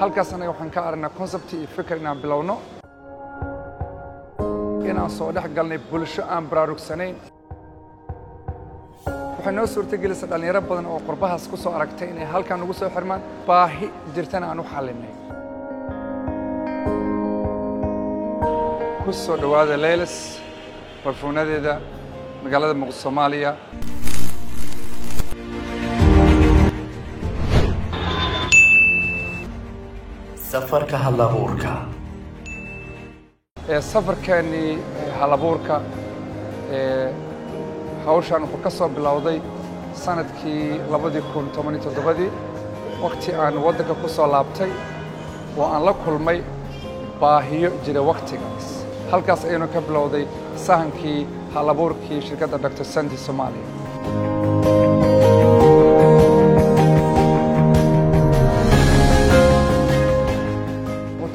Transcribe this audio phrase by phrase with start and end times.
[0.00, 2.54] halkaas anaga waxaan ka aragnaa concept iyo fikir inaan bilowno.
[4.90, 7.16] Inaan soo dhex galnay bulsho aan baraarugsanayn.
[9.36, 13.22] Waxay noo suurtagelisay dhallinyaro badan oo qurbahaas ku soo aragtay inay halkan ugu soo xirmaan
[13.48, 15.12] baahi jirtana aan u xallinay.
[19.04, 20.14] Ku soo dhowaada leyles
[21.04, 21.72] barfuunadeeda
[22.44, 23.50] magaalada muqdisho soomaaliya
[30.50, 31.72] safarka halabuurka.
[33.68, 34.78] Ee safarkeennii
[35.20, 35.76] halabuurka
[36.78, 37.12] ee
[38.06, 39.38] hawshan wuxuu ka soo bilowday
[40.04, 42.30] sannadkii labadii kun toban iyo toddobadii.
[43.02, 44.70] Wakti aan waddanka ku soo laabtay
[45.58, 46.38] oo aan la kulmay
[47.20, 48.66] baahiyo jira wakhtigaas
[49.10, 50.24] halkaas ayaynu ka bilowday
[50.66, 54.29] sahankii halabuurkii shirkadda dr sandy soomaaliya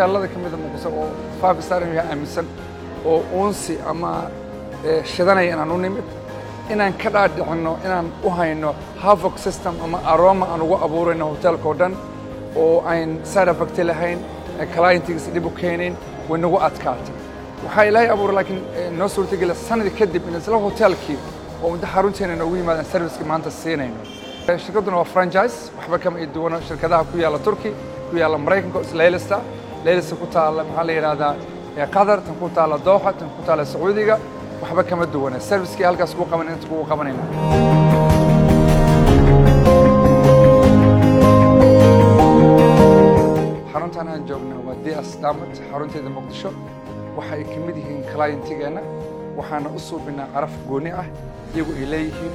[0.00, 1.08] hoteelada ka mida muqdisho oo
[1.40, 2.46] five star inuu yahay aaminsan
[3.10, 4.10] oo uunsi ama
[5.12, 6.04] shidanaya inaan u nimid
[6.72, 11.74] inaan ka dhaadhicinno inaan u hayno havoc system ama aroma aan ugu abuurayno hoteelka oo
[11.80, 11.92] dhan
[12.56, 13.10] oo ayn
[13.52, 14.18] effect lahayn
[14.74, 15.94] clientigiis dhib u keenayn
[16.28, 17.14] way nagu adkaatay.
[17.64, 18.60] Waxaa ilaahay abuuray laakiin
[18.98, 21.18] noo suurtagela sanad kadib in isla hoteelkii
[21.62, 24.00] oo muddo xarunteena noogu yimaadaan servicekii maanta siinayno.
[24.64, 27.70] Shirkadduna waa franchise waxba kama i duwano shirkadaha ku yaalla turki
[28.10, 29.36] ku yaalla maraykanka oo isleylista
[29.84, 31.34] leylista ku taalla maxaa la yidhahdaa
[31.96, 34.16] qatar tan ku taalla dooxa tan ku taalla sacuudiga
[34.62, 37.24] waxba kama duwana servicekii halkaas kuu qaban inta kugu qabanayna
[43.72, 46.50] xaruntan aan joogna waa ds damat xarunteeda muqdisho.
[47.16, 48.82] Waxa ay ka mid yihiin clientigeenna
[49.38, 51.06] waxaana u suubinaa caraf gooni ah
[51.54, 52.34] iyagu ay leeyihiin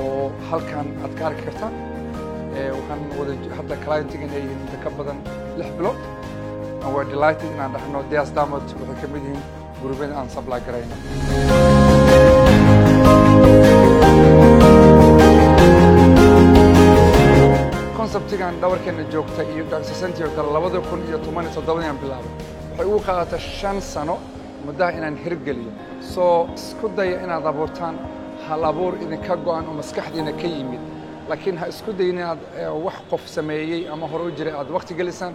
[0.00, 1.74] oo halkan aad ka arki kartaan.
[2.78, 5.18] Waxaan wada hadda clientigeen ay yihiin inta ka badan
[5.58, 5.98] lix bilood
[6.94, 9.42] waa delighted inaan dhahno ds damat waxay ka mid yihiin
[9.82, 10.96] gurubyada aan supply garayno
[17.96, 22.30] conceptigan dhabarkeena joogta iyo dacsasantii oo kale labada kun iyo toban iyo toddobadii aan bilaabay
[22.76, 24.16] waxay ugu qaadatay shan sano
[24.66, 25.72] muddaha inaan hirgeliyo
[26.14, 27.96] soo isku daya inaad abuurtaan
[28.48, 30.80] hal abuur idinka go'an oo maskaxdiina ka yimid
[31.28, 32.40] laakiin ha isku dayin inaad
[32.84, 35.34] wax qof sameeyey ama hore u jiray aad wakti gelisaan